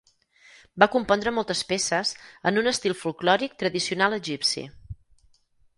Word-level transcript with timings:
Va 0.83 0.87
compondre 0.95 1.33
moltes 1.35 1.61
peces 1.73 2.15
en 2.51 2.59
un 2.63 2.73
estil 2.73 2.99
folklòric 3.03 3.55
tradicional 3.65 4.19
egipci. 4.23 4.67